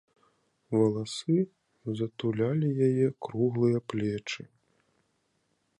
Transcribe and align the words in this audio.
Валасы 0.77 1.35
затулялі 1.99 2.69
яе 2.87 3.07
круглыя 3.27 3.77
плечы. 3.93 4.43